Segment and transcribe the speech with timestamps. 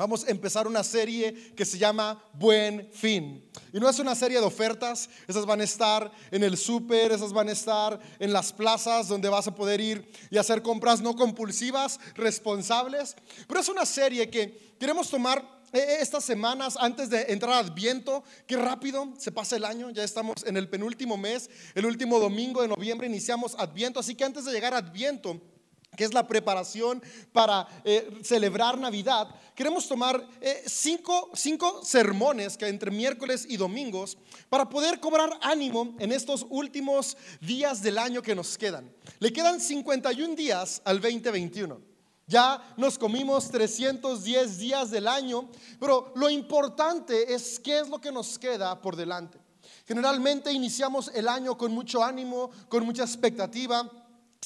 [0.00, 3.44] Vamos a empezar una serie que se llama Buen Fin.
[3.70, 7.34] Y no es una serie de ofertas, esas van a estar en el súper, esas
[7.34, 11.14] van a estar en las plazas donde vas a poder ir y hacer compras no
[11.14, 13.14] compulsivas, responsables.
[13.46, 17.58] Pero es una serie que queremos tomar eh, eh, estas semanas antes de entrar a
[17.58, 22.18] Adviento, qué rápido se pasa el año, ya estamos en el penúltimo mes, el último
[22.18, 25.42] domingo de noviembre iniciamos Adviento, así que antes de llegar a Adviento,
[25.96, 27.02] que es la preparación
[27.32, 34.16] para eh, celebrar Navidad, queremos tomar eh, cinco, cinco sermones que entre miércoles y domingos
[34.48, 38.90] para poder cobrar ánimo en estos últimos días del año que nos quedan.
[39.18, 41.80] Le quedan 51 días al 2021.
[42.26, 48.12] Ya nos comimos 310 días del año, pero lo importante es qué es lo que
[48.12, 49.38] nos queda por delante.
[49.84, 53.90] Generalmente iniciamos el año con mucho ánimo, con mucha expectativa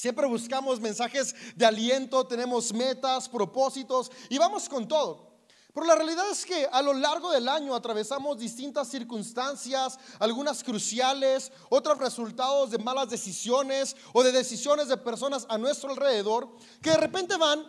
[0.05, 5.31] Siempre buscamos mensajes de aliento, tenemos metas, propósitos y vamos con todo.
[5.73, 11.51] Pero la realidad es que a lo largo del año atravesamos distintas circunstancias, algunas cruciales,
[11.69, 16.97] otros resultados de malas decisiones o de decisiones de personas a nuestro alrededor que de
[16.97, 17.65] repente van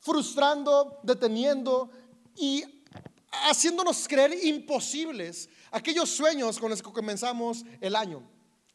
[0.00, 1.88] frustrando, deteniendo
[2.36, 2.62] y
[3.48, 8.22] haciéndonos creer imposibles aquellos sueños con los que comenzamos el año.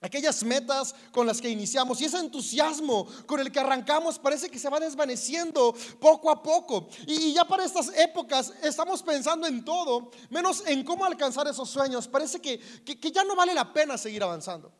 [0.06, 4.60] Aquellas metas con las que iniciamos y ese entusiasmo con el que arrancamos parece que
[4.60, 6.88] se va desvaneciendo poco a poco.
[7.08, 12.08] Y ya para estas épocas estamos pensando en todo, menos en cómo alcanzar esos sueños.
[12.08, 14.72] Parece que, que, ya no vale la pena seguir avanzando.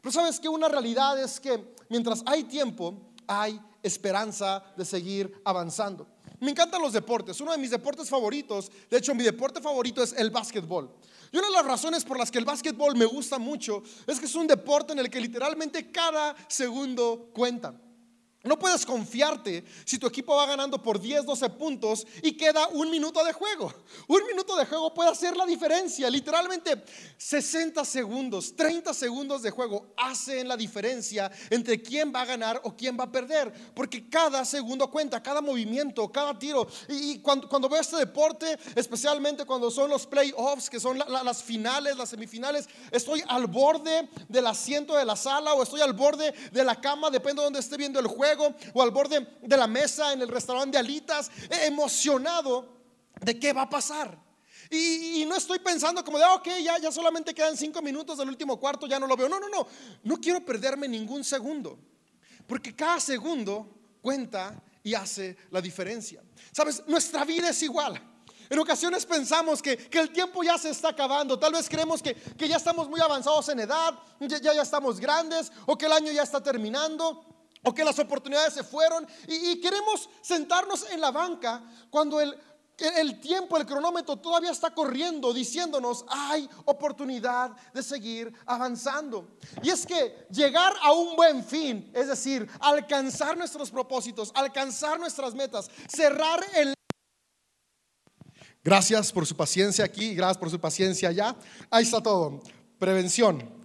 [0.00, 6.08] Pero sabes que una realidad es que mientras hay tiempo, hay esperanza de seguir avanzando.
[6.40, 7.40] Me encantan los deportes.
[7.40, 10.92] Uno de mis deportes favoritos, de hecho mi deporte favorito es el básquetbol.
[11.32, 14.26] Y una de las razones por las que el básquetbol me gusta mucho es que
[14.26, 17.74] es un deporte en el que literalmente cada segundo cuenta.
[18.44, 22.90] No puedes confiarte si tu equipo va ganando por 10, 12 puntos y queda un
[22.90, 23.72] minuto de juego.
[24.08, 26.10] Un minuto de juego puede hacer la diferencia.
[26.10, 26.82] Literalmente
[27.18, 32.76] 60 segundos, 30 segundos de juego hacen la diferencia entre quién va a ganar o
[32.76, 33.52] quién va a perder.
[33.76, 36.66] Porque cada segundo cuenta, cada movimiento, cada tiro.
[36.88, 42.08] Y, cuando, veo este deporte, especialmente cuando son los playoffs, que son las finales, las
[42.08, 46.80] semifinales, estoy al borde del asiento de la sala o estoy al borde de la
[46.80, 48.31] cama, depende de donde esté viendo el juego
[48.72, 52.68] o al borde de la mesa en el restaurante de alitas, emocionado
[53.20, 54.18] de qué va a pasar.
[54.70, 58.28] Y, no estoy pensando como de, ah, ok, ya, ya solamente quedan cinco minutos del
[58.28, 59.28] último cuarto, ya no lo veo.
[59.28, 59.66] No, no, no,
[60.02, 61.78] no quiero perderme ningún segundo,
[62.46, 63.68] porque cada segundo
[64.00, 66.22] cuenta y hace la diferencia.
[66.52, 68.00] Sabes, nuestra vida es igual.
[68.48, 71.38] En ocasiones pensamos que, el tiempo ya se está acabando.
[71.38, 75.76] Tal vez creemos que, ya estamos muy avanzados en edad, ya, ya estamos grandes o
[75.76, 77.24] que el año ya está terminando
[77.64, 82.36] o que las oportunidades se fueron y, queremos sentarnos en la banca cuando el,
[82.76, 89.36] el tiempo, el cronómetro todavía está corriendo diciéndonos hay oportunidad de seguir avanzando.
[89.62, 95.34] Y es que llegar a un buen fin, es decir, alcanzar nuestros propósitos, alcanzar nuestras
[95.34, 96.74] metas, cerrar el...
[98.64, 101.36] Gracias por su paciencia aquí, gracias por su paciencia allá.
[101.70, 102.40] Ahí está todo.
[102.78, 103.62] Prevención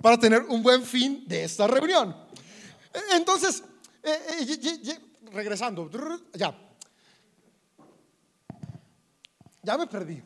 [0.00, 2.16] para tener un buen fin de esta reunión.
[3.12, 3.62] Entonces,
[4.02, 4.98] eh, eh,
[5.32, 5.90] regresando,
[6.34, 6.56] ya.
[9.62, 10.22] Ya me perdí.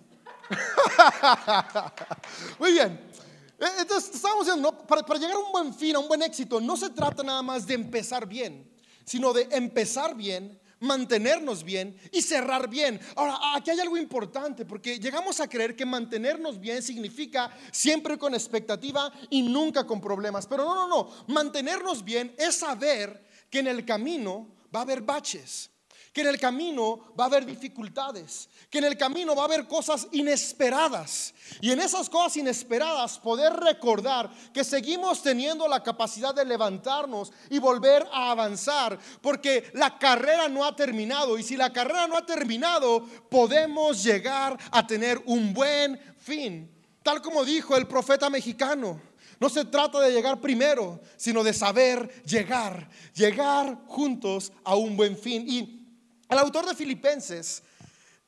[2.59, 3.13] Muy bien.
[3.59, 6.61] Eh, entonces, estamos diciendo, para, para llegar a un buen fin, a un buen éxito,
[6.61, 8.71] no se trata nada más de empezar bien,
[9.05, 13.00] sino de empezar bien mantenernos bien y cerrar bien.
[13.17, 18.34] Ahora, aquí hay algo importante porque llegamos a creer que mantenernos bien significa siempre con
[18.34, 20.47] expectativa y nunca con problemas.
[20.47, 21.11] Pero no, no, no.
[21.34, 25.71] Mantenernos bien es saber que en el camino va a haber baches
[26.15, 29.67] que en el camino va a haber dificultades, que en el camino va a haber
[29.67, 31.35] cosas inesperadas.
[31.61, 37.59] Y en esas cosas inesperadas poder recordar que seguimos teniendo la capacidad de levantarnos y
[37.59, 41.37] volver a avanzar, porque la carrera no ha terminado.
[41.37, 46.71] Y si la carrera no ha terminado, podemos llegar a tener un buen fin.
[47.03, 49.01] Tal como dijo el profeta mexicano.
[49.41, 55.19] No se trata de llegar primero, sino de saber llegar, llegar juntos a un buen
[55.19, 55.45] fin.
[55.47, 55.84] Y
[56.28, 57.62] el autor de Filipenses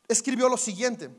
[0.08, 1.10] escribió lo siguiente.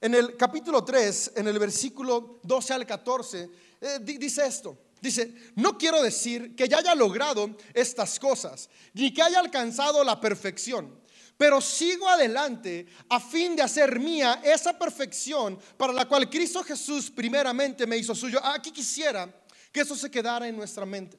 [0.00, 3.50] En el capítulo 3, en el versículo 12 al 14,
[3.80, 4.78] eh, dice esto.
[5.00, 10.20] Dice, no quiero decir que ya haya logrado estas cosas, ni que haya alcanzado la
[10.20, 11.00] perfección,
[11.36, 17.10] pero sigo adelante a fin de hacer mía esa perfección para la cual Cristo Jesús
[17.12, 18.44] primeramente me hizo suyo.
[18.44, 19.32] Aquí quisiera
[19.70, 21.16] que eso se quedara en nuestra mente.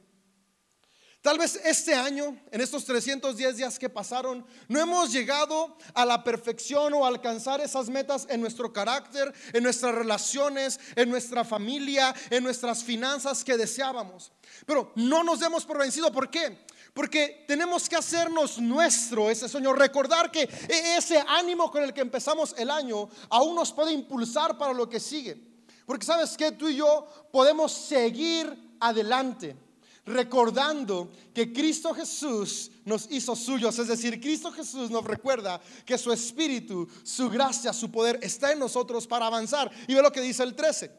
[1.21, 6.23] Tal vez este año, en estos 310 días que pasaron, no hemos llegado a la
[6.23, 12.41] perfección o alcanzar esas metas en nuestro carácter, en nuestras relaciones, en nuestra familia, en
[12.41, 14.31] nuestras finanzas que deseábamos.
[14.65, 16.09] Pero no nos demos por vencido.
[16.09, 16.65] ¿Por qué?
[16.93, 21.99] Porque tenemos que hacernos nuestro ese sueño, recordar que e-, ese ánimo con el que
[21.99, 25.37] empezamos el año aún nos puede impulsar para lo que sigue.
[25.85, 29.57] Porque sabes que tú y yo podemos seguir adelante
[30.05, 33.77] recordando que Cristo Jesús nos hizo suyos.
[33.79, 38.59] Es decir, Cristo Jesús nos recuerda que su espíritu, su gracia, su poder está en
[38.59, 39.71] nosotros para avanzar.
[39.87, 40.91] Y ve lo que dice el 13.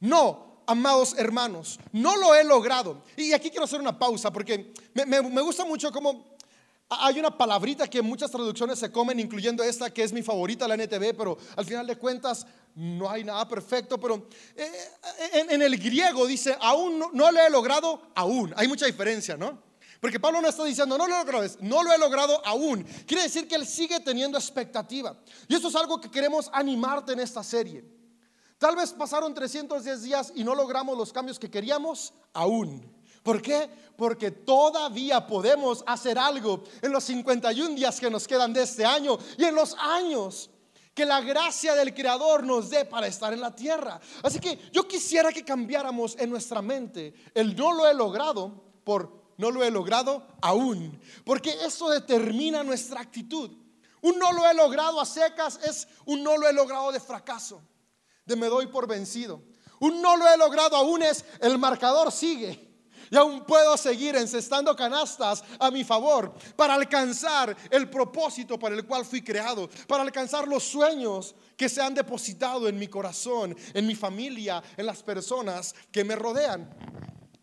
[0.00, 3.02] No, amados hermanos, no lo he logrado.
[3.16, 6.36] Y aquí quiero hacer una pausa porque me, gusta mucho como
[6.90, 10.74] hay una palabrita que muchas traducciones se comen, incluyendo esta que es mi favorita, la
[10.74, 14.00] NTV, pero al final de cuentas no hay nada perfecto.
[14.00, 14.26] Pero
[14.56, 18.54] eh, en, el griego dice, aún no, lo he logrado, aún.
[18.56, 19.62] Hay mucha diferencia, ¿no?
[20.00, 22.84] Porque Pablo no está diciendo, no lo logrado, no lo he logrado aún.
[23.06, 25.18] Quiere decir que él sigue teniendo expectativa.
[25.48, 27.84] Y eso es algo que queremos animarte en esta serie.
[28.58, 32.97] Tal vez pasaron 310 días y no logramos los cambios que queríamos, aún.
[33.22, 33.68] ¿Por qué?
[33.96, 39.18] Porque todavía podemos hacer algo en los 51 días que nos quedan de este año
[39.36, 40.50] y en los años
[40.94, 44.00] que la gracia del Creador nos dé para estar en la tierra.
[44.22, 49.18] Así que yo quisiera que cambiáramos en nuestra mente el no lo he logrado por
[49.36, 53.50] no lo he logrado aún, porque eso determina nuestra actitud.
[54.00, 57.62] Un no lo he logrado a secas es un no lo he logrado de fracaso,
[58.26, 59.40] de me doy por vencido.
[59.80, 62.67] Un no lo he logrado aún es el marcador sigue.
[63.10, 68.84] Y aún puedo seguir encestando canastas a mi favor para alcanzar el propósito para el
[68.86, 73.86] cual fui creado, para alcanzar los sueños que se han depositado en mi corazón, en
[73.86, 76.68] mi familia, en las personas que me rodean.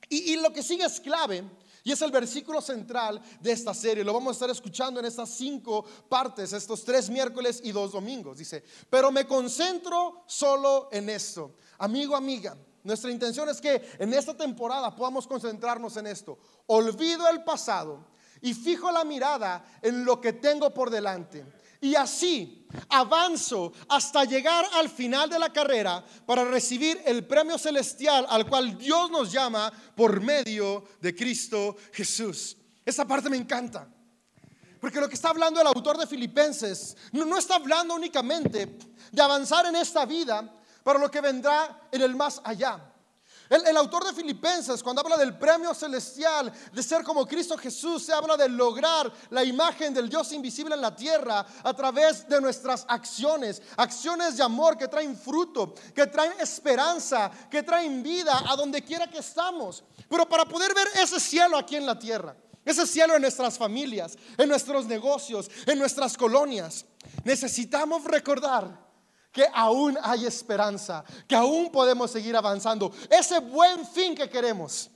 [0.10, 1.44] Y, y lo que sigue es clave.
[1.84, 4.04] Y es el versículo central de esta serie.
[4.04, 8.40] Lo vamos a estar escuchando en estas cinco partes, estos tres miércoles y dos domingos.
[8.40, 11.54] Dice, pero me concentro solo en esto.
[11.78, 16.38] Amigo, amiga, nuestra intención es que en esta temporada podamos concentrarnos en esto.
[16.68, 18.06] Olvido el pasado
[18.42, 21.44] y fijo la mirada en lo que tengo por delante.
[21.82, 28.28] Y así avanzo hasta llegar al final de la carrera para recibir el premio celestial
[28.30, 32.56] al cual Dios nos llama por medio de Cristo Jesús.
[32.86, 33.88] Esa parte me encanta.
[34.80, 38.78] Porque lo que está hablando el autor de Filipenses no, no está hablando únicamente
[39.12, 40.54] de avanzar en esta vida,
[40.86, 42.80] para lo que vendrá en el más allá.
[43.50, 48.14] El, autor de Filipenses, cuando habla del premio celestial, de ser como Cristo Jesús, se
[48.14, 52.86] habla de lograr la imagen del Dios invisible en la tierra a través de nuestras
[52.88, 58.84] acciones, acciones de amor que traen fruto, que traen esperanza, que traen vida a donde
[58.84, 59.84] quiera que estamos.
[60.08, 64.16] Pero para poder ver ese cielo aquí en la tierra, ese cielo en nuestras familias,
[64.38, 66.86] en nuestros negocios, en nuestras colonias,
[67.24, 68.85] necesitamos recordar
[69.36, 72.90] que aún hay esperanza, que aún podemos seguir avanzando.
[73.10, 74.90] Ese buen fin que queremos.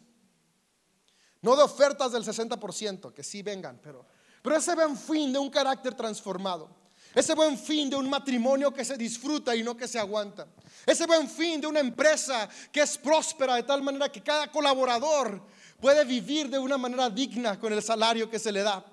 [1.41, 4.06] No de ofertas del 60%, que sí vengan, pero,
[4.41, 6.69] pero ese buen fin de un carácter transformado.
[7.13, 10.47] Ese buen fin de un matrimonio que se disfruta y no que se aguanta.
[10.86, 15.41] Ese buen fin de una empresa que es próspera de tal manera que cada colaborador
[15.81, 18.86] puede vivir de una manera digna con el salario que se le da.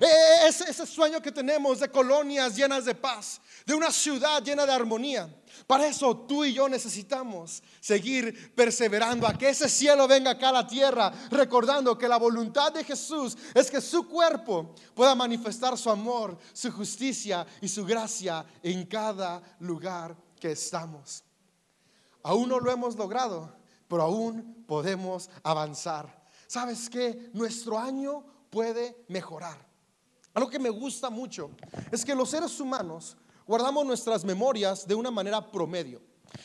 [0.00, 4.64] Eh, ese, ese sueño que tenemos de colonias llenas de paz, de una ciudad llena
[4.64, 5.28] de armonía.
[5.66, 10.52] Para eso tú y yo necesitamos seguir perseverando a que ese cielo venga acá a
[10.52, 15.90] la tierra, recordando que la voluntad de Jesús es que su cuerpo pueda manifestar su
[15.90, 21.22] amor, su justicia y su gracia en cada lugar que estamos.
[22.22, 23.54] Aún no lo hemos logrado,
[23.86, 26.24] pero aún podemos avanzar.
[26.46, 27.30] ¿Sabes qué?
[27.34, 29.69] Nuestro año puede mejorar.
[30.34, 31.50] Algo que me gusta mucho
[31.90, 36.00] es que los seres humanos guardamos nuestras memorias de una manera promedio.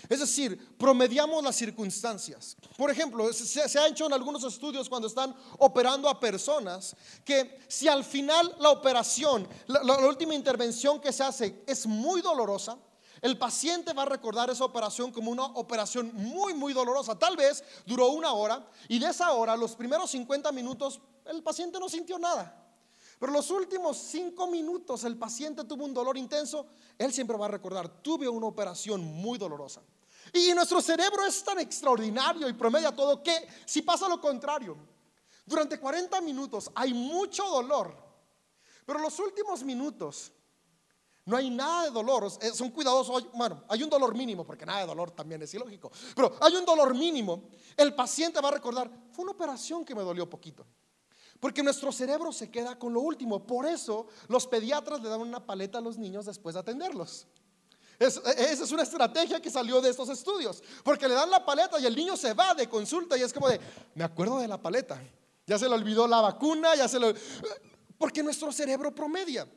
[0.09, 2.55] Es decir, promediamos las circunstancias.
[2.77, 7.87] Por ejemplo, se, ha hecho en algunos estudios cuando están operando a personas que si
[7.87, 12.77] al final la operación, la última intervención que se hace es muy dolorosa,
[13.21, 17.17] el paciente va a recordar esa operación como una operación muy, muy dolorosa.
[17.17, 21.79] Tal vez duró una hora y de esa hora, los primeros 50 minutos, el paciente
[21.79, 22.64] no sintió nada.
[23.25, 27.49] Pero los últimos cinco minutos el paciente tuvo un dolor intenso, él siempre va a
[27.49, 29.81] recordar, tuve una operación muy dolorosa.
[30.31, 34.77] Y nuestro cerebro es tan extraordinario y promedia todo que si pasa lo contrario,
[35.43, 37.97] durante 40 minutos hay mucho dolor,
[38.85, 40.31] pero los últimos minutos
[41.27, 43.31] No hay nada de dolor, son cuidadosos.
[43.33, 45.91] Bueno, hay un dolor mínimo, porque nada de dolor también es ilógico.
[46.15, 47.49] Pero hay un dolor mínimo.
[47.75, 50.67] El paciente va a recordar, fue una operación que me dolió poquito.
[51.39, 53.45] Porque nuestro cerebro se queda con lo último.
[53.45, 57.27] Por eso los pediatras le dan una paleta a los niños después de atenderlos.
[57.99, 58.21] esa
[58.63, 60.63] es una estrategia que salió de estos estudios.
[60.83, 63.49] Porque le dan la paleta y el niño se va de consulta y es como
[63.49, 63.59] de,
[63.93, 65.01] me acuerdo de la paleta.
[65.45, 67.13] Ya se le olvidó la vacuna, ya se lo...
[67.97, 69.47] Porque nuestro cerebro promedia.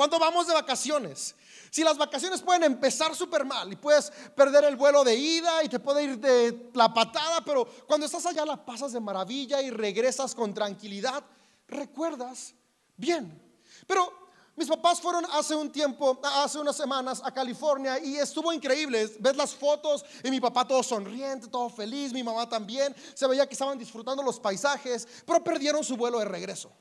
[0.00, 1.36] Cuando vamos de vacaciones,
[1.70, 5.68] si las vacaciones pueden empezar súper mal y puedes perder el vuelo de ida y
[5.68, 9.68] te puede ir de la patada, pero cuando estás allá la pasas de maravilla y
[9.68, 11.22] regresas con tranquilidad,
[11.68, 12.54] recuerdas
[12.96, 13.42] bien.
[13.86, 14.10] Pero
[14.56, 19.06] mis papás fueron hace un tiempo, hace unas semanas a California y estuvo increíble.
[19.20, 22.96] Ves las fotos y mi papá todo sonriente, todo feliz, mi mamá también.
[23.12, 26.72] Se veía que estaban disfrutando los paisajes, pero perdieron su vuelo de regreso.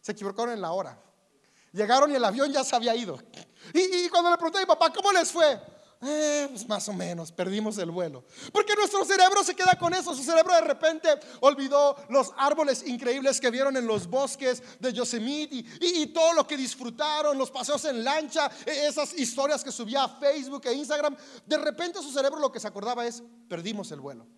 [0.00, 1.13] Se equivocaron en la hora.
[1.74, 3.18] Llegaron y el avión ya se había ido.
[3.72, 5.60] Y, cuando le pregunté a mi papá, ¿cómo les fue?
[6.06, 8.24] Eh, pues más o menos, perdimos el vuelo.
[8.52, 10.14] Porque nuestro cerebro se queda con eso.
[10.14, 11.08] Su cerebro de repente
[11.40, 16.46] olvidó los árboles increíbles que vieron en los bosques de Yosemite y, y, todo lo
[16.46, 21.16] que disfrutaron, los paseos en lancha, e, esas historias que subía a Facebook e Instagram.
[21.44, 24.28] De repente su cerebro lo que se acordaba es, perdimos el vuelo.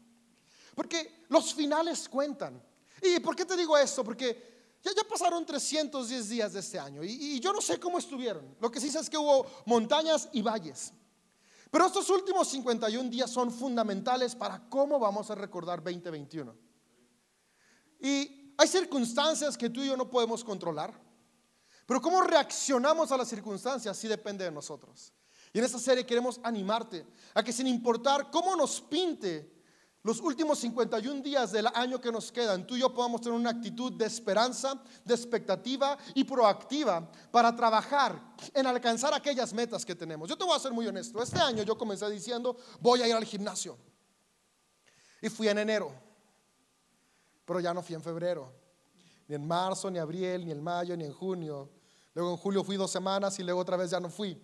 [0.75, 2.63] Porque los finales cuentan.
[3.03, 4.03] ¿Y por qué te digo esto?
[4.03, 4.56] Porque
[4.95, 8.57] ya, pasaron 310 días de este año y, yo no sé cómo estuvieron.
[8.61, 10.93] Lo que sí sé es que hubo montañas y valles.
[11.71, 16.55] Pero estos últimos 51 días son fundamentales para cómo vamos a recordar 2021.
[18.01, 20.95] Y hay circunstancias que tú y yo no podemos controlar,
[21.87, 25.13] pero cómo reaccionamos a las circunstancias sí depende de nosotros.
[25.53, 29.56] Y en esta serie queremos animarte a que sin importar cómo nos pinte
[30.07, 33.51] los últimos 51 días del año que nos quedan, tú y yo podamos tener una
[33.51, 38.17] actitud de esperanza, de expectativa y proactiva para trabajar
[38.55, 40.29] en alcanzar aquellas metas que tenemos.
[40.29, 41.21] Yo te voy a ser muy honesto.
[41.21, 43.77] Este año yo comencé diciendo, voy a ir al gimnasio.
[45.21, 45.93] Y fui en enero.
[47.45, 48.53] Pero ya no fui en febrero.
[49.27, 51.69] Ni en marzo, ni abril, ni en mayo, ni en junio.
[52.15, 54.41] Luego en julio fui dos semanas y luego otra vez ya no fui.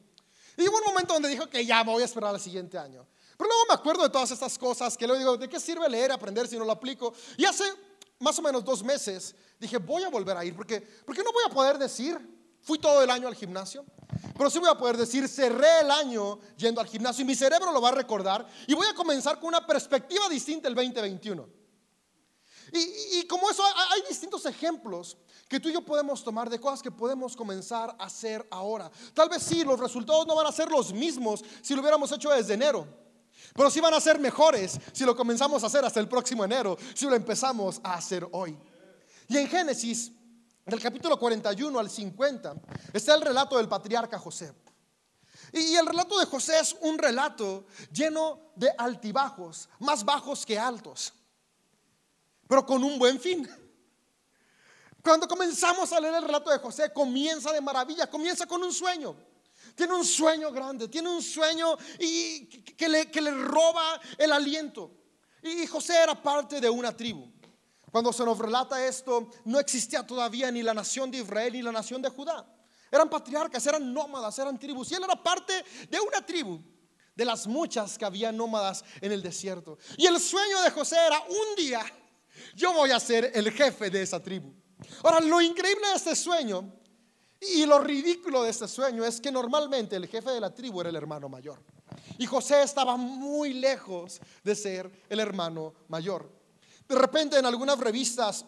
[0.56, 3.06] Y hubo un momento donde dijo que ya voy a esperar al siguiente año.
[3.42, 6.12] Pero luego me acuerdo de todas estas cosas que luego digo, ¿de qué sirve leer,
[6.12, 7.12] aprender si no lo aplico?
[7.36, 7.64] Y hace
[8.20, 11.42] más o menos dos meses dije, voy a volver a ir, porque, porque no voy
[11.44, 12.16] a poder decir,
[12.60, 13.84] fui todo el año al gimnasio,
[14.38, 17.72] pero sí voy a poder decir, cerré el año yendo al gimnasio y mi cerebro
[17.72, 21.48] lo va a recordar y voy a comenzar con una perspectiva distinta el 2021.
[22.74, 25.16] Y, y, como eso, hay distintos ejemplos
[25.48, 28.88] que tú y yo podemos tomar de cosas que podemos comenzar a hacer ahora.
[29.12, 32.30] Tal vez sí, los resultados no van a ser los mismos si lo hubiéramos hecho
[32.30, 33.01] desde enero.
[33.54, 36.76] Pero sí van a ser mejores si lo comenzamos a hacer hasta el próximo enero,
[36.94, 38.58] si lo empezamos a hacer hoy.
[39.28, 40.12] Y en Génesis,
[40.64, 42.54] del capítulo 41 al 50,
[42.92, 44.52] está el relato del patriarca José.
[45.52, 51.12] Y el relato de José es un relato lleno de altibajos, más bajos que altos,
[52.48, 53.48] pero con un buen fin.
[55.02, 59.16] Cuando comenzamos a leer el relato de José, comienza de maravilla, comienza con un sueño.
[59.74, 64.90] Tiene un sueño grande, tiene un sueño y que, le, que le roba el aliento.
[65.42, 67.30] Y José era parte de una tribu.
[67.90, 71.72] Cuando se nos relata esto, no existía todavía ni la nación de Israel ni la
[71.72, 72.46] nación de Judá.
[72.90, 74.90] Eran patriarcas, eran nómadas, eran tribus.
[74.90, 75.52] Y él era parte
[75.90, 76.60] de una tribu,
[77.14, 79.78] de las muchas que había nómadas en el desierto.
[79.96, 81.84] Y el sueño de José era un día,
[82.54, 84.52] yo voy a ser el jefe de esa tribu.
[85.02, 86.81] Ahora, lo increíble de este sueño
[87.42, 90.90] y lo ridículo de este sueño es que normalmente el jefe de la tribu era
[90.90, 91.60] el hermano mayor.
[92.18, 96.30] Y José estaba muy lejos de ser el hermano mayor.
[96.88, 98.44] De repente en algunas revistas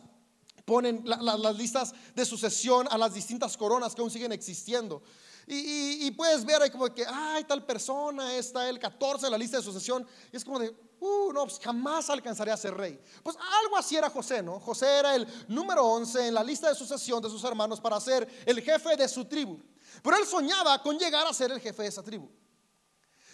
[0.64, 5.02] ponen las listas de sucesión a las distintas coronas que aún siguen existiendo.
[5.46, 9.58] Y, puedes ver ahí como que, ay, tal persona está el 14 en la lista
[9.58, 10.06] de sucesión.
[10.32, 12.98] Y es como de, uh, no, pues jamás alcanzaré a ser rey.
[13.22, 14.58] Pues algo así era José, ¿no?
[14.60, 18.26] José era el número 11 en la lista de sucesión de sus hermanos para ser
[18.46, 19.58] el jefe de su tribu.
[20.02, 22.28] Pero él soñaba con llegar a ser el jefe de esa tribu.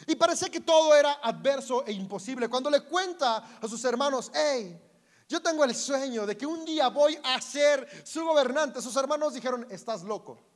[0.07, 2.49] Y parecía que todo era adverso e imposible.
[2.49, 4.81] Cuando le cuenta a sus hermanos, hey,
[5.29, 9.35] yo tengo el sueño de que un día voy a ser su gobernante, sus hermanos
[9.35, 10.50] dijeron, estás loco.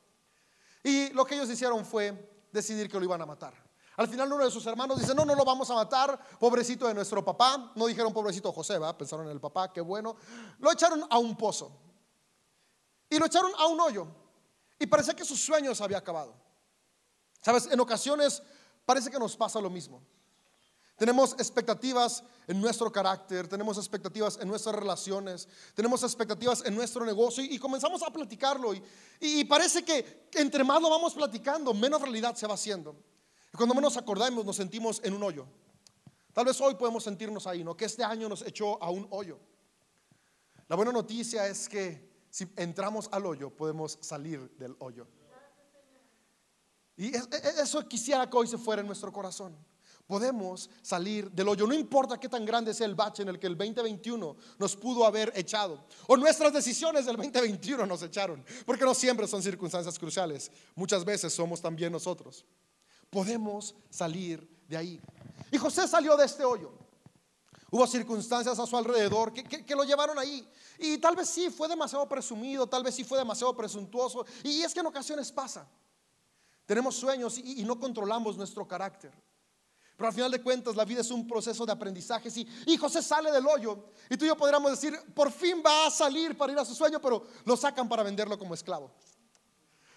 [0.85, 3.55] Y lo que ellos hicieron fue decidir que lo iban a matar.
[3.97, 6.95] Al final uno de sus hermanos dice, no, no lo vamos a matar, pobrecito de
[6.95, 7.73] nuestro papá.
[7.75, 8.97] No dijeron pobrecito José, ¿va?
[8.97, 10.17] pensaron en el papá, qué bueno.
[10.59, 11.73] Lo echaron a un pozo.
[13.09, 14.07] Y lo echaron a un hoyo.
[14.79, 16.35] Y parecía que sus sueños había acabado.
[17.41, 18.43] Sabes, en ocasiones
[18.85, 20.03] parece que nos pasa lo mismo.
[20.96, 27.42] Tenemos expectativas en nuestro carácter, tenemos expectativas en nuestras relaciones, tenemos expectativas en nuestro negocio
[27.42, 28.74] y, comenzamos a platicarlo.
[28.74, 28.82] Y,
[29.20, 32.94] y, parece que entre más lo vamos platicando, menos realidad se va haciendo.
[33.52, 35.46] Y cuando menos acordamos, nos sentimos en un hoyo.
[36.32, 37.76] Tal vez hoy podemos sentirnos ahí, ¿no?
[37.76, 39.38] Que este año nos echó a un hoyo.
[40.68, 45.06] La buena noticia es que si entramos al hoyo, podemos salir del hoyo.
[46.96, 49.56] Y e, e, eso quisiera que hoy se fuera en nuestro corazón.
[50.06, 51.66] Podemos salir del hoyo.
[51.66, 55.06] No importa qué tan grande sea el bache en el que el 2021 nos pudo
[55.06, 55.87] haber echado.
[56.06, 58.44] O nuestras decisiones del 2021 nos echaron.
[58.66, 60.50] Porque no siempre son circunstancias cruciales.
[60.75, 62.44] Muchas veces somos también nosotros.
[63.08, 65.00] Podemos salir de ahí.
[65.50, 66.73] Y José salió de este hoyo.
[67.70, 70.49] Hubo circunstancias a su alrededor que, lo llevaron ahí.
[70.78, 74.25] Y tal vez sí fue demasiado presumido, tal vez sí fue demasiado presuntuoso.
[74.44, 75.68] Y es que en ocasiones pasa.
[76.66, 79.12] Tenemos sueños y, no controlamos nuestro carácter.
[79.96, 82.28] Pero al final de cuentas la vida es un proceso de aprendizaje.
[82.66, 85.90] y José sale del hoyo y tú y yo podríamos decir, por fin va a
[85.90, 88.90] salir para ir a su sueño, pero lo sacan para venderlo como esclavo.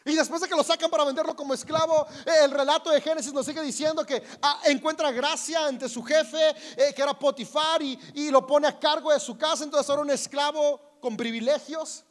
[0.08, 3.34] Y después de que lo sacan para venderlo como esclavo, eh, el relato de Génesis
[3.34, 8.32] nos sigue diciendo que ah, encuentra gracia ante su jefe, eh, que era Potifar, y,
[8.32, 9.66] lo pone a cargo de su casa.
[9.66, 12.06] Entonces era un esclavo con privilegios.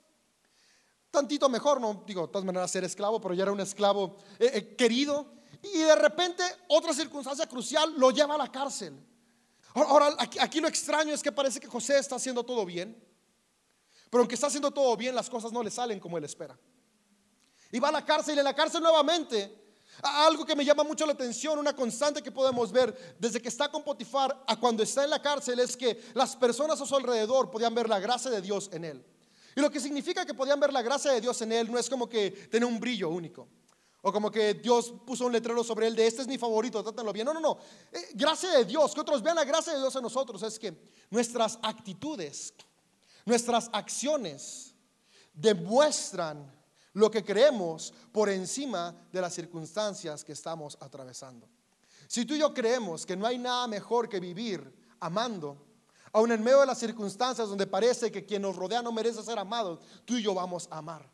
[1.10, 4.74] Tantito mejor, no digo, de todas maneras ser esclavo, pero ya era un esclavo eh,
[4.76, 5.35] querido.
[5.74, 8.94] Y de repente otra circunstancia crucial lo lleva a la cárcel.
[9.74, 12.96] Ahora, aquí lo extraño es que parece que José está haciendo todo bien.
[14.10, 16.58] Pero aunque está haciendo todo bien, las cosas no le salen como él espera.
[17.72, 19.64] Y va a la cárcel y en la cárcel nuevamente.
[20.02, 23.70] Algo que me llama mucho la atención, una constante que podemos ver desde que está
[23.70, 27.50] con Potifar a cuando está en la cárcel es que las personas a su alrededor
[27.50, 29.04] podían ver la gracia de Dios en él.
[29.54, 31.88] Y lo que significa que podían ver la gracia de Dios en él no es
[31.88, 33.48] como que tiene un brillo único.
[34.06, 37.12] O como que Dios puso un letrero sobre él de este es mi favorito, trátenlo
[37.12, 37.26] bien.
[37.26, 37.58] No, no, no.
[37.90, 40.80] Eh, gracia de Dios, que otros vean la gracia de Dios en nosotros es que
[41.10, 42.54] nuestras actitudes,
[43.24, 44.76] nuestras acciones
[45.34, 46.54] demuestran
[46.92, 51.48] lo que creemos por encima de las circunstancias que estamos atravesando.
[52.06, 55.66] Si tú y yo creemos que no hay nada mejor que vivir amando,
[56.12, 59.40] aun en medio de las circunstancias donde parece que quien nos rodea no merece ser
[59.40, 61.10] amado, tú y yo vamos a amar.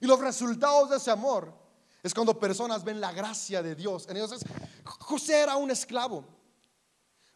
[0.00, 1.61] Y los resultados de ese amor
[2.02, 4.44] es cuando personas ven la gracia de Dios en ellos.
[4.84, 6.24] José era un esclavo,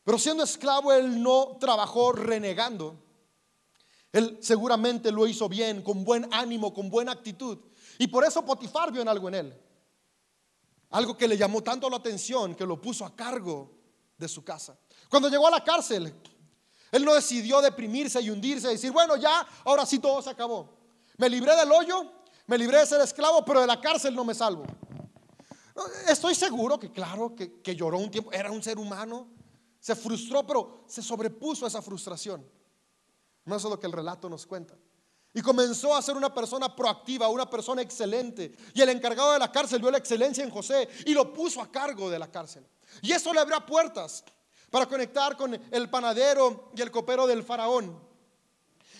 [0.02, 3.02] pero siendo esclavo él no trabajó renegando.
[4.12, 7.58] Él seguramente lo hizo bien, con buen ánimo, con buena actitud.
[7.98, 9.60] Y por eso Potifar vio en algo en él.
[10.90, 13.70] Algo que le llamó tanto la atención que lo puso a cargo
[14.16, 14.78] de su casa.
[15.10, 16.14] Cuando llegó a la cárcel,
[16.90, 20.76] él no decidió deprimirse y hundirse y decir, bueno, ya, ahora sí todo se acabó.
[21.18, 22.10] Me libré del hoyo,
[22.46, 24.64] me libré de ser esclavo, pero de la cárcel no me salvo.
[26.08, 29.28] Estoy seguro que, claro, que, que lloró un tiempo, era un ser humano,
[29.80, 32.44] se frustró, pero se sobrepuso a esa frustración.
[33.44, 34.74] No es lo que el relato nos cuenta.
[35.36, 38.56] Y comenzó a ser una persona proactiva, una persona excelente.
[38.72, 41.70] Y el encargado de la cárcel vio la excelencia en José y lo puso a
[41.70, 42.66] cargo de la cárcel.
[43.02, 44.24] Y eso le abrió puertas
[44.70, 48.05] para conectar con el panadero y el copero del faraón.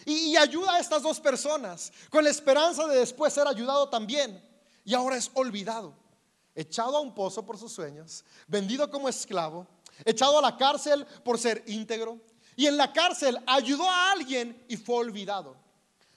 [0.09, 4.41] Y, ayuda a estas dos personas con la esperanza de después ser ayudado también.
[4.85, 5.95] Y ahora es olvidado,
[6.55, 9.67] echado a un pozo por sus sueños, vendido como esclavo,
[10.05, 12.21] echado a la cárcel por ser íntegro,
[12.55, 15.57] y en la cárcel ayudó a alguien y fue olvidado.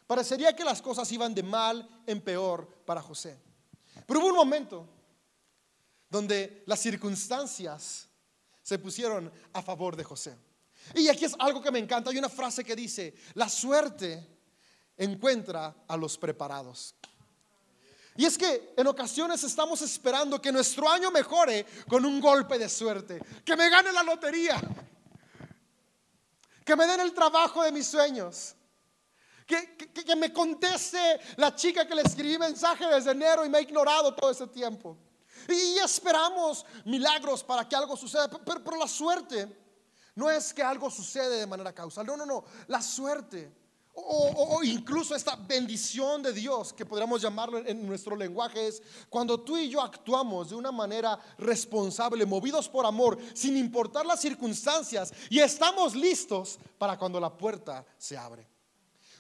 [0.06, 3.40] Parecería que las cosas iban de mal en peor para José.
[4.06, 4.88] Pero hubo un momento
[6.10, 8.08] donde las circunstancias
[8.62, 10.38] se pusieron a favor de José.
[10.96, 12.10] Y aquí es algo que me encanta.
[12.10, 14.28] Hay una frase que dice, la suerte
[14.98, 16.96] encuentra a los preparados.
[18.16, 22.68] Y es que en ocasiones estamos esperando que nuestro año mejore con un golpe de
[22.68, 24.60] suerte, que me gane la lotería,
[26.66, 28.56] que me den el trabajo de mis sueños.
[29.46, 33.62] Que, que, me conteste la chica que le escribí mensaje desde enero y me ha
[33.62, 34.96] ignorado todo ese tiempo.
[35.48, 39.48] Y esperamos milagros para que algo suceda, pero, pero la suerte
[40.20, 43.52] no es que algo sucede de manera causal, no, no, no, la suerte
[44.02, 49.58] o, incluso esta bendición de Dios, que podríamos llamarlo en nuestro lenguaje, es cuando tú
[49.58, 55.40] y yo actuamos de una manera responsable, movidos por amor, sin importar las circunstancias, y
[55.40, 58.48] estamos listos para cuando la puerta se abre.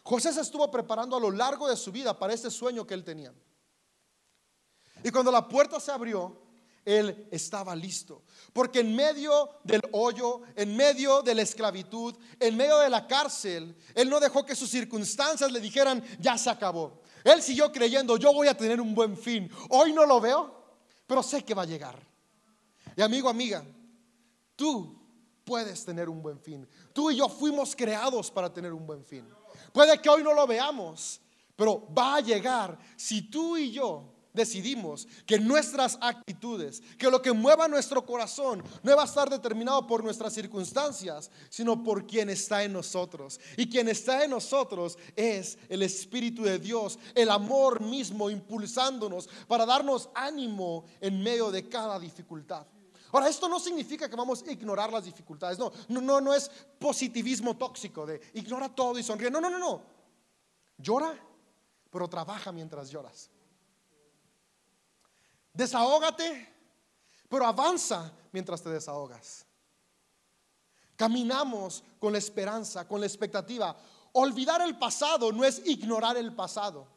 [0.03, 3.03] José se estuvo preparando a lo largo de su vida para este sueño que él
[3.03, 3.33] tenía.
[5.03, 6.48] Y cuando la puerta se abrió,
[6.85, 8.23] él estaba listo.
[8.53, 13.75] Porque en medio del hoyo, en medio de la esclavitud, en medio de la cárcel,
[13.93, 17.01] Él no dejó que sus circunstancias le dijeran, ya se acabó.
[17.23, 19.51] Él siguió creyendo, yo voy a tener un buen fin.
[19.69, 21.99] Hoy no lo veo, pero sé que va a llegar.
[22.95, 23.63] Y amigo, amiga,
[24.55, 24.99] tú
[25.43, 26.67] puedes tener un buen fin.
[26.93, 29.27] Tú y yo fuimos creados para tener un buen fin.
[29.73, 31.21] Puede que hoy no lo veamos,
[31.55, 37.33] pero va a llegar si tú y yo decidimos que nuestras actitudes, que lo que
[37.33, 42.63] mueva nuestro corazón no va a estar determinado por nuestras circunstancias, sino por quien está
[42.63, 43.39] en nosotros.
[43.57, 49.65] Y quien está en nosotros es el Espíritu de Dios, el amor mismo impulsándonos para
[49.65, 52.65] darnos ánimo en medio de cada dificultad.
[53.11, 56.49] Ahora, esto no significa que vamos a ignorar las dificultades, no, no, no, no es
[56.77, 59.81] positivismo tóxico de ignora todo y sonríe, no, no, no, no.
[60.77, 61.17] Llora,
[61.89, 63.31] pero trabaja mientras lloras.
[65.59, 66.47] Desahógate,
[67.27, 69.45] pero avanza mientras te desahogas.
[70.95, 73.75] Caminamos con la esperanza, con la expectativa.
[74.13, 76.87] Olvidar el pasado no es ignorar el pasado.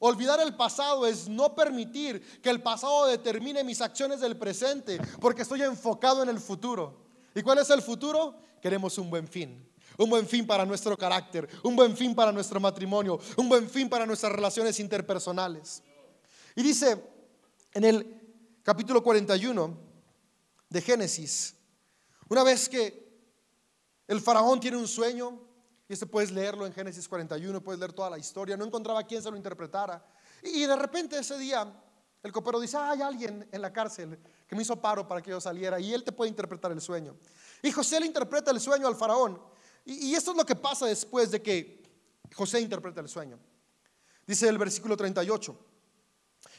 [0.00, 5.40] Olvidar el pasado es no permitir que el pasado determine mis acciones del presente, porque
[5.40, 7.06] estoy enfocado en el futuro.
[7.34, 8.34] ¿Y cuál es el futuro?
[8.60, 9.66] Queremos un buen fin.
[9.96, 13.88] Un buen fin para nuestro carácter, un buen fin para nuestro matrimonio, un buen fin
[13.88, 15.82] para nuestras relaciones interpersonales.
[16.54, 17.11] Y dice,
[17.74, 19.78] en el capítulo 41
[20.68, 21.54] de Génesis,
[22.28, 23.02] una vez que
[24.06, 25.40] el faraón tiene un sueño,
[25.88, 29.22] y este puedes leerlo en Génesis 41, puedes leer toda la historia, no encontraba quien
[29.22, 30.04] se lo interpretara.
[30.42, 31.72] Y de repente ese día
[32.22, 35.40] el copero dice, hay alguien en la cárcel que me hizo paro para que yo
[35.40, 37.16] saliera y él te puede interpretar el sueño.
[37.62, 39.40] Y José le interpreta el sueño al faraón.
[39.84, 41.82] Y, y esto es lo que pasa después de que
[42.34, 43.38] José interpreta el sueño.
[44.26, 45.71] Dice el versículo 38.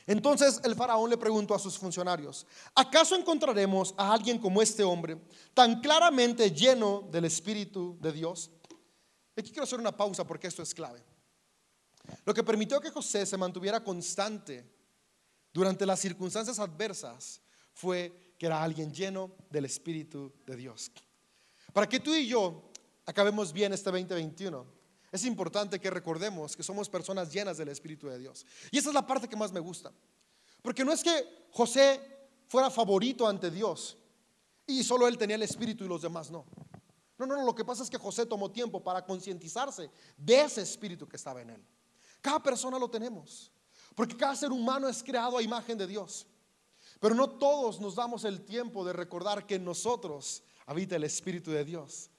[0.05, 5.17] Entonces el faraón le preguntó a sus funcionarios, ¿acaso encontraremos a alguien como este hombre,
[5.53, 8.51] tan claramente lleno del Espíritu de Dios?
[9.35, 11.03] Aquí quiero hacer una pausa porque esto es clave.
[12.25, 14.69] Lo que permitió que José se mantuviera constante
[15.53, 17.41] durante las circunstancias adversas
[17.73, 20.91] fue que era alguien lleno del Espíritu de Dios.
[21.71, 22.69] Para que tú y yo
[23.05, 24.65] acabemos bien este 2021,
[25.13, 28.47] es importante que recordemos que somos personas llenas del Espíritu de Dios.
[28.71, 29.93] Y esa es la parte que más me gusta.
[30.63, 32.01] Porque no es que José
[32.47, 33.95] fuera favorito ante Dios
[34.65, 36.47] y solo él tenía el Espíritu y los demás no.
[37.19, 40.61] No, no, no, lo que pasa es que José tomó tiempo para concientizarse de ese
[40.61, 41.63] Espíritu que estaba en él.
[42.19, 43.51] Cada persona lo tenemos,
[43.93, 46.25] porque cada ser humano es creado a imagen de Dios.
[46.99, 51.51] Pero no todos nos damos el tiempo de recordar que en nosotros habita el Espíritu
[51.51, 52.09] de Dios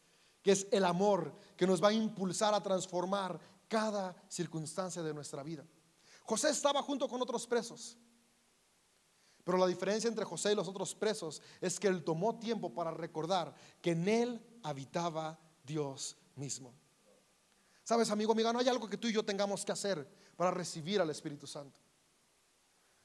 [0.44, 5.42] que es el amor que nos va a impulsar a transformar cada circunstancia de nuestra
[5.42, 5.64] vida.
[6.24, 7.96] José estaba junto con otros presos,
[9.42, 12.90] pero la diferencia entre José y los otros presos es que él tomó tiempo para
[12.90, 16.74] recordar que en él habitaba Dios mismo.
[17.82, 21.00] Sabes, amigo, amiga, no hay algo que tú y yo tengamos que hacer para recibir
[21.00, 21.78] al Espíritu Santo.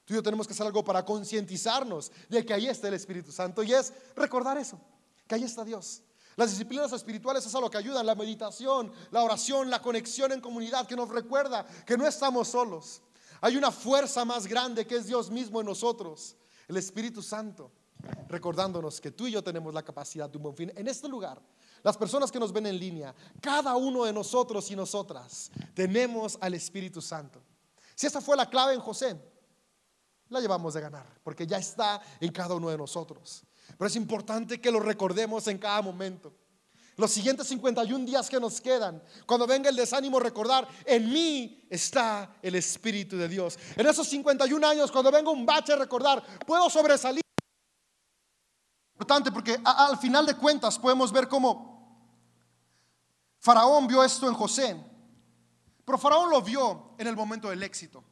[0.04, 3.32] Tú y yo tenemos que hacer algo para concientizarnos de que ahí está el Espíritu
[3.32, 4.78] Santo y es recordar eso,
[5.26, 6.04] que ahí está Dios.
[6.40, 10.40] Las disciplinas espirituales es a lo que ayudan, la meditación, la oración, la conexión en
[10.40, 13.02] comunidad, que nos recuerda que no estamos solos.
[13.42, 16.38] Hay una fuerza más grande que es Dios mismo en nosotros,
[16.70, 17.74] el Espíritu Santo,
[18.30, 20.72] recordándonos que tú y yo tenemos la capacidad de un buen fin.
[20.78, 21.42] En este lugar,
[21.84, 26.54] las personas que nos ven en línea, cada uno de nosotros y nosotras tenemos al
[26.54, 27.44] Espíritu Santo.
[27.96, 29.22] Si esa fue la clave en José,
[30.30, 33.44] la llevamos de ganar, porque ya está en cada uno de nosotros.
[33.78, 36.34] Pero es importante que lo recordemos en cada momento.
[37.00, 42.36] Los siguientes 51 días que nos quedan, cuando venga el desánimo, recordar, en mí está
[42.42, 43.58] el Espíritu de Dios.
[43.78, 47.22] En esos 51 años, cuando venga un bache, recordar, puedo sobresalir.
[48.96, 51.70] Importante porque al final de cuentas podemos ver cómo
[53.40, 54.86] Faraón vio esto en José.
[55.86, 58.04] Pero Faraón lo vio en el momento del éxito.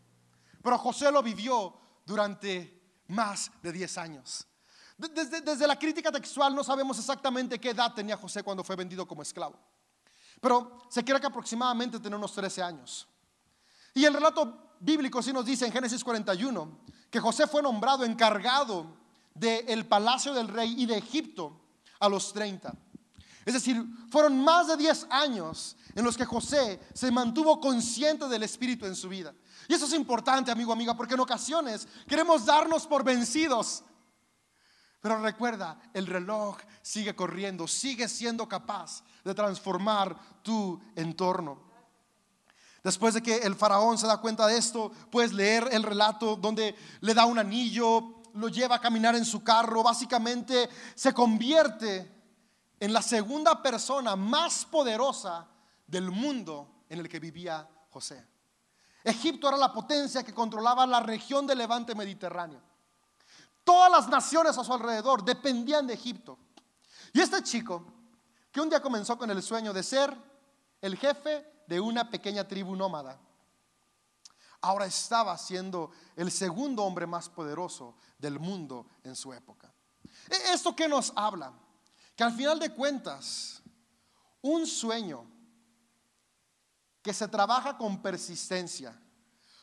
[0.63, 4.47] Pero José lo vivió durante más de 10 años.
[4.97, 9.21] Desde, la crítica textual no sabemos exactamente qué edad tenía José cuando fue vendido como
[9.21, 9.59] esclavo.
[10.41, 13.07] Pero se cree que aproximadamente tenía unos 13 años.
[13.93, 16.79] Y el relato bíblico sí nos dice en Génesis 41
[17.11, 18.97] que José fue nombrado encargado
[19.35, 21.61] del palacio del rey y de Egipto
[21.99, 22.73] a los 30.
[23.45, 28.43] Es decir, fueron más de 10 años en los que José se mantuvo consciente del
[28.43, 29.33] Espíritu en su vida.
[29.67, 33.83] Y eso es importante, amigo, amiga, porque en ocasiones queremos darnos por vencidos
[35.07, 41.61] pero recuerda, el reloj sigue corriendo, sigue siendo capaz de transformar tu entorno.
[42.83, 46.75] Después de que el faraón se da cuenta de esto, puedes leer el relato donde
[46.99, 52.13] le da un anillo, lo lleva a caminar en su carro, básicamente se convierte
[52.77, 55.47] en la segunda persona más poderosa
[55.85, 58.27] del mundo en el que vivía José.
[59.05, 62.66] Egipto era la potencia que controlaba la región del levante mediterráneo.
[63.67, 66.39] Todas las naciones a su alrededor dependían de Egipto.
[67.11, 67.83] Y este chico,
[68.49, 70.15] que un día comenzó con el sueño de ser
[70.79, 73.19] el jefe de una pequeña tribu nómada,
[74.61, 79.69] ahora estaba siendo el segundo hombre más poderoso del mundo en su época.
[80.29, 81.51] E, ¿Esto que nos habla?
[82.15, 83.61] Que al final de cuentas,
[84.43, 85.25] un sueño
[87.01, 88.97] que se trabaja con persistencia,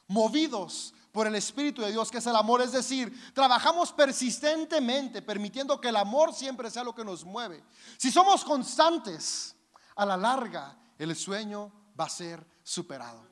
[0.09, 5.81] movidos por el Espíritu de Dios, que es el amor, es decir, trabajamos persistentemente, permitiendo
[5.81, 7.63] que el amor siempre sea lo que nos mueve.
[7.97, 9.55] Si somos constantes,
[9.95, 13.29] a la larga el sueño va a ser superado.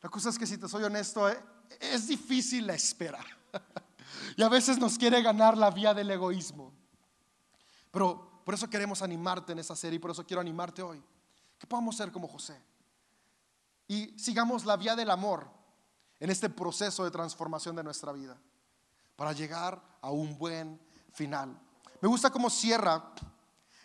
[0.00, 1.38] La cosa es que si te soy honesto, eh,
[1.80, 3.22] es difícil la espera.
[4.38, 6.72] y a veces nos quiere ganar la vía del egoísmo.
[7.90, 11.04] Pero por eso queremos animarte en esa serie y por eso quiero animarte hoy.
[11.58, 12.58] Que podamos ser como José.
[13.86, 15.57] Y sigamos la vía del amor
[16.20, 18.36] en este proceso de transformación de nuestra vida.
[19.16, 20.80] Para llegar a un buen
[21.12, 21.58] final.
[22.00, 23.12] Me gusta cómo cierra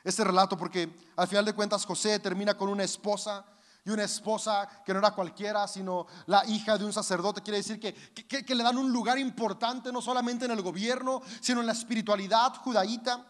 [0.03, 3.45] este relato porque al final de cuentas José termina con una esposa
[3.85, 7.41] y una esposa que no era cualquiera, sino la hija de un sacerdote.
[7.41, 11.59] Quiere decir que, que, le dan un lugar importante, no solamente en el gobierno, sino
[11.59, 13.25] en la espiritualidad judaíta.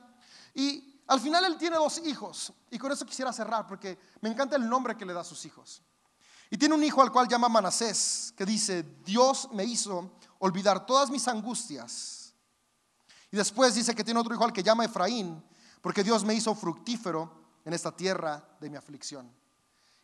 [0.53, 2.53] Y al final él tiene dos hijos.
[2.69, 5.43] Y con eso quisiera cerrar, porque me encanta el nombre que le da a sus
[5.45, 5.81] hijos.
[6.53, 11.09] Y tiene un hijo al cual llama Manasés, que dice, Dios me hizo olvidar todas
[11.09, 12.35] mis angustias.
[13.31, 15.43] Y después dice que tiene otro hijo al que llama Efraín,
[15.81, 19.35] porque Dios me hizo fructífero en esta tierra de mi aflicción.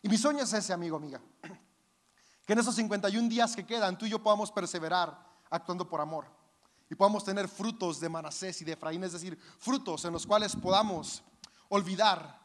[0.02, 1.22] Y mi sueño es ese, amigo, amiga.
[2.44, 6.26] Que en esos 51 días que quedan, tú y yo podamos perseverar actuando por amor.
[6.90, 10.56] Y podamos tener frutos de Manasés y de Efraín, es decir, frutos en los cuales
[10.56, 11.22] podamos
[11.68, 12.40] olvidar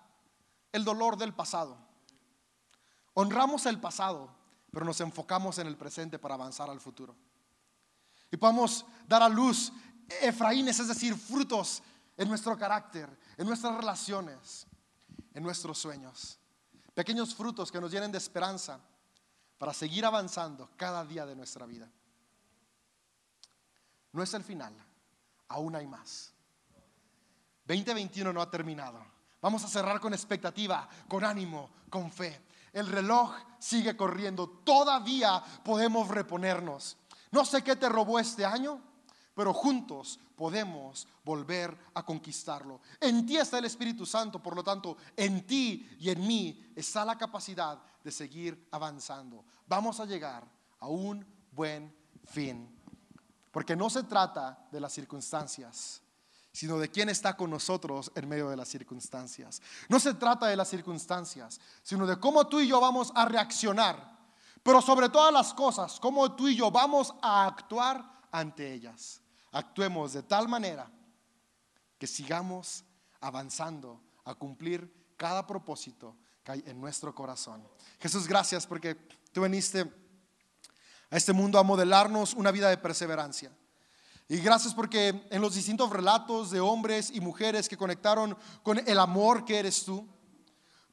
[0.71, 1.84] el dolor del pasado.
[3.15, 4.29] Honramos el pasado,
[4.71, 7.15] pero nos enfocamos en el presente para avanzar al futuro.
[8.31, 9.71] Y podamos dar a luz
[10.21, 11.81] Efraínes, es decir, frutos
[12.17, 14.67] en nuestro carácter, en nuestras relaciones,
[15.33, 16.37] en nuestros sueños.
[16.93, 18.79] Pequeños frutos que nos llenen de esperanza
[19.57, 21.89] para seguir avanzando cada día de nuestra vida.
[24.11, 24.73] No es el final,
[25.47, 26.33] aún hay más.
[27.65, 29.03] 2021 no ha terminado.
[29.41, 32.44] Vamos a cerrar con expectativa, con ánimo, con fe.
[32.75, 34.49] El reloj sigue corriendo.
[34.49, 36.97] Todavía podemos reponernos.
[37.31, 38.81] No sé qué te robó este año,
[39.33, 42.81] pero juntos podemos volver a conquistarlo.
[42.99, 47.05] En ti está el Espíritu Santo, por lo tanto, en ti y en mí está
[47.05, 49.45] la capacidad de seguir avanzando.
[49.65, 50.45] Vamos a llegar
[50.81, 52.77] a un buen fin.
[53.51, 56.01] Porque no se trata de las circunstancias,
[56.55, 59.61] sino de quién está con nosotros en medio de las circunstancias.
[59.89, 64.15] No se trata de las circunstancias, sino de cómo tú y yo vamos a reaccionar.
[64.63, 69.21] Pero sobre todas las cosas, cómo tú y yo vamos a actuar ante ellas
[69.55, 70.91] actuemos de tal manera
[71.97, 72.83] que sigamos
[73.21, 77.65] avanzando a cumplir cada propósito que hay en nuestro corazón.
[77.99, 78.95] Jesús, gracias porque
[79.31, 79.89] tú viniste
[81.09, 83.51] a este mundo a modelarnos una vida de perseverancia.
[84.27, 88.97] Y gracias porque en los distintos relatos de hombres y mujeres que conectaron con el
[88.97, 90.07] amor que eres tú,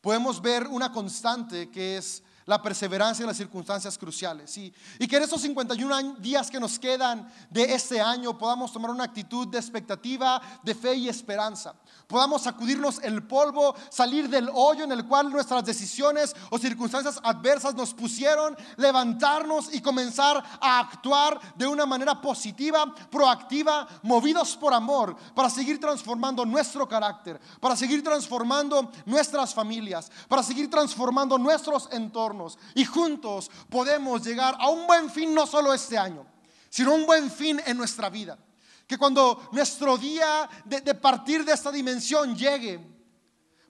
[0.03, 4.57] podemos ver una constante que es la perseverancia en las circunstancias cruciales.
[4.59, 4.72] Y,
[5.07, 9.48] que en esos 51 días que nos quedan de este año podamos tomar una actitud
[9.48, 11.74] de expectativa, de fe y esperanza.
[12.07, 17.74] Podamos sacudirnos el polvo, salir del hoyo en el cual nuestras decisiones o circunstancias adversas
[17.74, 25.16] nos pusieron, levantarnos y comenzar a actuar de una manera positiva, proactiva, movidos por amor,
[25.35, 32.32] para seguir transformando nuestro carácter, para seguir transformando nuestras familias, para seguir transformando nuestros entornos
[32.75, 36.27] y juntos podemos llegar a un buen fin no solo este año,
[36.68, 38.38] sino un buen fin en nuestra vida.
[38.87, 42.81] Que cuando nuestro día de, de partir de esta dimensión llegue,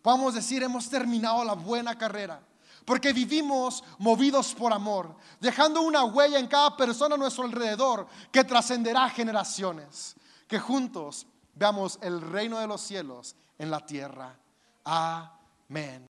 [0.03, 2.41] podamos decir, hemos terminado la buena carrera.
[2.85, 8.43] Porque vivimos movidos por amor, dejando una huella en cada persona a nuestro alrededor que
[8.43, 10.17] trascenderá generaciones.
[10.49, 14.37] Que juntos veamos el reino de los cielos en la tierra.
[14.85, 16.01] Amén.